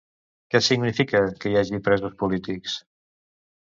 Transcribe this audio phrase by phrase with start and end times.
[0.55, 2.83] Què significa que hi hagi presos polítics?